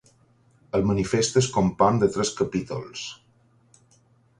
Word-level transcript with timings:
El 0.79 0.87
manifest 0.93 1.39
es 1.43 1.51
compon 1.59 2.03
de 2.05 2.11
tres 2.19 2.35
capítols. 2.43 3.09